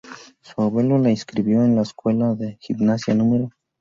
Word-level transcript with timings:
Su 0.41 0.59
abuelo 0.63 0.97
la 0.97 1.11
inscribió 1.11 1.61
a 1.61 1.67
la 1.67 1.83
Escuela 1.83 2.33
de 2.33 2.57
Gimnasia 2.59 3.13
No. 3.13 3.51